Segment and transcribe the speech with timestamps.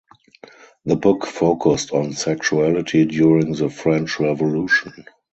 [0.85, 5.05] The book focused on sexuality during the French Revolution.